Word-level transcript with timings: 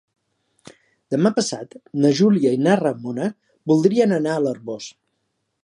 Demà 1.15 1.31
passat 1.35 1.77
na 2.05 2.11
Júlia 2.21 2.55
i 2.57 2.61
na 2.69 2.73
Ramona 2.81 3.29
voldrien 3.73 4.17
anar 4.19 4.35
a 4.39 4.43
l'Arboç. 4.47 4.89